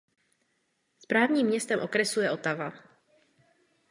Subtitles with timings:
[0.99, 2.73] Správním městem okresu je Ottawa.